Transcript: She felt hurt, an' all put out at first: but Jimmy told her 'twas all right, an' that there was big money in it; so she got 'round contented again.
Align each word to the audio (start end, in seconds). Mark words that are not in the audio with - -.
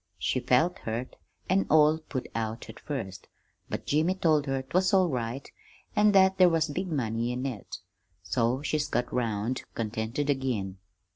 She 0.17 0.39
felt 0.39 0.79
hurt, 0.79 1.15
an' 1.47 1.67
all 1.69 1.99
put 1.99 2.27
out 2.33 2.67
at 2.71 2.79
first: 2.79 3.27
but 3.69 3.85
Jimmy 3.85 4.15
told 4.15 4.47
her 4.47 4.63
'twas 4.63 4.95
all 4.95 5.09
right, 5.09 5.47
an' 5.95 6.11
that 6.13 6.39
there 6.39 6.49
was 6.49 6.69
big 6.69 6.91
money 6.91 7.31
in 7.31 7.45
it; 7.45 7.77
so 8.23 8.63
she 8.63 8.79
got 8.91 9.13
'round 9.13 9.61
contented 9.75 10.27
again. 10.27 10.79